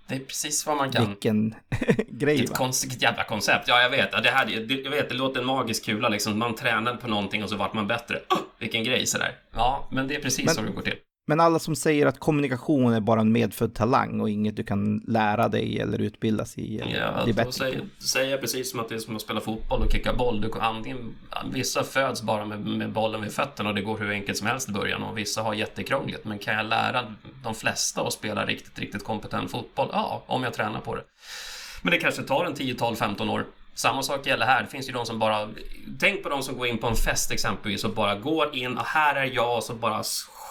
Det 0.07 0.15
är 0.15 0.19
precis 0.19 0.65
vad 0.65 0.77
man 0.77 0.91
kan. 0.91 1.07
Vilken 1.07 1.55
grej 2.07 2.37
Vilket 2.37 2.57
konstigt 2.57 3.01
jävla 3.01 3.23
koncept. 3.23 3.67
Ja, 3.67 3.81
jag 3.81 3.89
vet. 3.89 4.11
Det 4.11 4.29
här, 4.29 4.49
jag 4.83 4.91
vet, 4.91 5.09
det 5.09 5.15
låter 5.15 5.39
en 5.39 5.45
magisk 5.45 5.85
kula 5.85 6.09
liksom. 6.09 6.39
Man 6.39 6.55
tränade 6.55 6.97
på 6.97 7.07
någonting 7.07 7.43
och 7.43 7.49
så 7.49 7.55
vart 7.55 7.73
man 7.73 7.87
bättre. 7.87 8.15
Oh, 8.29 8.39
vilken 8.59 8.83
grej 8.83 9.05
sådär. 9.05 9.37
Ja, 9.51 9.87
men 9.91 10.07
det 10.07 10.15
är 10.15 10.21
precis 10.21 10.45
men, 10.45 10.55
så 10.55 10.61
det 10.61 10.71
går 10.71 10.81
till. 10.81 10.97
Men 11.27 11.39
alla 11.39 11.59
som 11.59 11.75
säger 11.75 12.05
att 12.05 12.19
kommunikation 12.19 12.93
är 12.93 12.99
bara 12.99 13.21
en 13.21 13.31
medfödd 13.31 13.73
talang 13.73 14.21
och 14.21 14.29
inget 14.29 14.55
du 14.55 14.63
kan 14.63 14.97
lära 15.07 15.47
dig 15.47 15.79
eller 15.79 16.01
utbildas 16.01 16.57
i. 16.57 16.79
Eller 16.79 17.23
ja, 17.35 17.43
då 17.43 17.51
säger, 17.51 17.81
säger 17.99 18.31
jag 18.31 18.41
precis 18.41 18.71
som 18.71 18.79
att 18.79 18.89
det 18.89 18.95
är 18.95 18.99
som 18.99 19.15
att 19.15 19.21
spela 19.21 19.41
fotboll 19.41 19.81
och 19.81 19.91
kicka 19.91 20.13
boll. 20.13 20.41
Du, 20.41 20.51
antingen, 20.59 21.15
vissa 21.53 21.83
föds 21.83 22.21
bara 22.21 22.45
med, 22.45 22.59
med 22.65 22.91
bollen 22.91 23.21
vid 23.21 23.31
fötterna 23.31 23.69
och 23.69 23.75
det 23.75 23.81
går 23.81 23.97
hur 23.97 24.11
enkelt 24.11 24.37
som 24.37 24.47
helst 24.47 24.69
i 24.69 24.71
början 24.71 25.03
och 25.03 25.17
vissa 25.17 25.41
har 25.41 25.53
jättekrångligt. 25.53 26.25
Men 26.25 26.39
kan 26.39 26.53
jag 26.55 26.65
lära 26.65 27.13
de 27.43 27.55
flesta 27.55 28.01
att 28.01 28.13
spela 28.13 28.45
riktigt, 28.45 28.79
riktigt 28.79 29.03
kompetent 29.03 29.51
fotboll? 29.51 29.89
Ja, 29.91 30.23
om 30.27 30.43
jag 30.43 30.53
tränar 30.53 30.79
på 30.79 30.95
det. 30.95 31.03
Men 31.81 31.91
det 31.91 31.97
kanske 31.97 32.21
tar 32.21 32.45
en 32.45 32.53
10, 32.53 32.75
12, 32.75 32.95
15 32.95 33.29
år. 33.29 33.45
Samma 33.73 34.03
sak 34.03 34.27
gäller 34.27 34.45
här. 34.45 34.61
Det 34.61 34.67
finns 34.67 34.89
ju 34.89 34.93
de 34.93 35.05
som 35.05 35.19
bara... 35.19 35.49
Tänk 35.99 36.23
på 36.23 36.29
de 36.29 36.43
som 36.43 36.57
går 36.57 36.67
in 36.67 36.77
på 36.77 36.87
en 36.87 36.95
fest 36.95 37.31
exempelvis 37.31 37.83
och 37.83 37.93
bara 37.93 38.15
går 38.15 38.55
in 38.55 38.77
och 38.77 38.85
här 38.85 39.15
är 39.15 39.31
jag 39.35 39.57
och 39.57 39.63
så 39.63 39.73
bara 39.73 40.03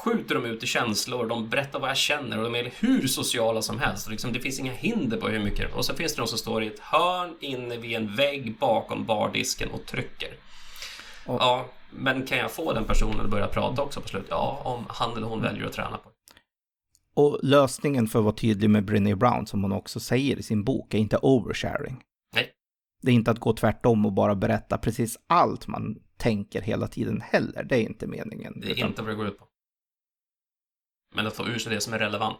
skjuter 0.04 0.34
de 0.34 0.44
ut 0.44 0.62
i 0.62 0.66
känslor, 0.66 1.26
de 1.26 1.48
berättar 1.48 1.80
vad 1.80 1.90
jag 1.90 1.96
känner 1.96 2.38
och 2.38 2.44
de 2.44 2.54
är 2.54 2.72
hur 2.78 3.06
sociala 3.06 3.62
som 3.62 3.78
helst. 3.78 4.10
Liksom, 4.10 4.32
det 4.32 4.40
finns 4.40 4.60
inga 4.60 4.72
hinder 4.72 5.16
på 5.16 5.28
hur 5.28 5.44
mycket. 5.44 5.74
Och 5.74 5.84
så 5.84 5.94
finns 5.94 6.14
det 6.14 6.22
de 6.22 6.28
som 6.28 6.38
står 6.38 6.62
i 6.62 6.66
ett 6.66 6.78
hörn 6.78 7.36
inne 7.40 7.76
vid 7.76 7.96
en 7.96 8.16
vägg 8.16 8.58
bakom 8.58 9.04
bardisken 9.06 9.70
och 9.70 9.86
trycker. 9.86 10.28
Och, 11.26 11.34
ja, 11.40 11.66
men 11.90 12.26
kan 12.26 12.38
jag 12.38 12.52
få 12.52 12.72
den 12.72 12.84
personen 12.84 13.20
att 13.20 13.30
börja 13.30 13.46
prata 13.46 13.82
också 13.82 14.00
på 14.00 14.08
slutet? 14.08 14.30
Ja, 14.30 14.60
om 14.64 14.84
han 14.88 15.16
eller 15.16 15.26
hon 15.26 15.42
väljer 15.42 15.66
att 15.66 15.72
träna 15.72 15.96
på 15.96 16.10
Och 17.14 17.38
lösningen 17.42 18.08
för 18.08 18.18
att 18.18 18.24
vara 18.24 18.34
tydlig 18.34 18.70
med 18.70 18.84
Brené 18.84 19.14
Brown, 19.14 19.46
som 19.46 19.62
hon 19.62 19.72
också 19.72 20.00
säger 20.00 20.38
i 20.38 20.42
sin 20.42 20.64
bok, 20.64 20.94
är 20.94 20.98
inte 20.98 21.16
oversharing. 21.22 22.02
Nej. 22.34 22.50
Det 23.02 23.10
är 23.10 23.14
inte 23.14 23.30
att 23.30 23.40
gå 23.40 23.52
tvärtom 23.52 24.06
och 24.06 24.12
bara 24.12 24.34
berätta 24.34 24.78
precis 24.78 25.18
allt 25.26 25.66
man 25.66 25.96
tänker 26.16 26.62
hela 26.62 26.86
tiden 26.88 27.20
heller. 27.20 27.64
Det 27.64 27.76
är 27.76 27.82
inte 27.82 28.06
meningen. 28.06 28.60
Det 28.60 28.66
är 28.66 28.70
utan... 28.70 28.88
inte 28.88 29.02
vad 29.02 29.10
det 29.10 29.16
går 29.16 29.26
ut 29.26 29.38
på. 29.38 29.44
Men 31.14 31.26
att 31.26 31.36
få 31.36 31.48
ur 31.48 31.58
sig 31.58 31.74
det 31.74 31.80
som 31.80 31.92
är 31.92 31.98
relevant. 31.98 32.38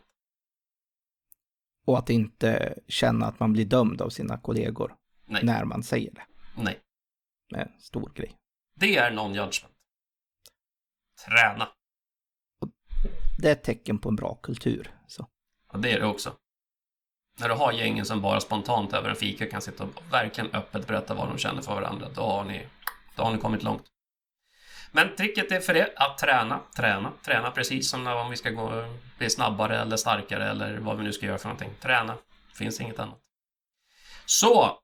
Och 1.87 1.99
att 1.99 2.11
inte 2.11 2.79
känna 2.89 3.27
att 3.27 3.41
man 3.41 3.53
blir 3.53 3.65
dömd 3.65 4.03
av 4.03 4.09
sina 4.09 4.39
kollegor 4.39 4.97
Nej. 5.27 5.45
när 5.45 5.65
man 5.65 5.83
säger 5.83 6.11
det. 6.15 6.23
Nej. 6.57 6.81
Det 7.49 7.57
är 7.57 7.63
en 7.63 7.81
stor 7.81 8.13
grej. 8.15 8.37
Det 8.75 8.97
är 8.97 9.11
non-judgment. 9.11 9.73
Träna. 11.27 11.69
Och 12.61 12.69
det 13.39 13.49
är 13.49 13.53
ett 13.53 13.63
tecken 13.65 13.99
på 13.99 14.09
en 14.09 14.17
bra 14.17 14.35
kultur. 14.43 14.95
Så. 15.07 15.29
Ja, 15.73 15.79
det 15.79 15.93
är 15.93 16.01
det 16.01 16.07
också. 16.07 16.37
När 17.39 17.49
du 17.49 17.55
har 17.55 17.73
gängen 17.73 18.07
som 18.07 18.21
bara 18.21 18.41
spontant 18.41 18.93
över 18.93 19.11
en 19.11 19.17
fika 19.17 19.47
kan 19.47 19.63
sitta 19.63 19.85
och 19.85 20.03
verkligen 20.11 20.51
öppet 20.51 20.87
berätta 20.87 21.15
vad 21.15 21.29
de 21.29 21.39
känner 21.39 21.63
för 21.63 21.75
varandra, 21.75 22.09
då 22.15 22.23
har 22.23 22.45
ni, 22.45 22.67
då 23.17 23.23
har 23.23 23.33
ni 23.33 23.39
kommit 23.39 23.63
långt. 23.63 23.94
Men 24.97 25.17
tricket 25.17 25.53
är 25.53 25.61
för 25.61 25.75
det 25.75 25.93
att 25.97 26.19
träna, 26.19 26.61
träna, 26.77 27.13
träna 27.25 27.51
precis 27.51 27.91
som 27.91 28.07
om 28.07 28.31
vi 28.31 28.37
ska 28.37 28.51
gå, 28.51 28.85
bli 29.19 29.31
snabbare 29.31 29.79
eller 29.79 29.97
starkare 29.97 30.51
eller 30.51 30.77
vad 30.79 30.97
vi 30.97 31.05
nu 31.05 31.13
ska 31.13 31.27
göra 31.27 31.39
för 31.39 31.49
någonting. 31.49 31.71
Träna, 31.81 32.17
finns 32.55 32.81
inget 32.81 32.99
annat. 32.99 33.21
Så, 34.27 34.79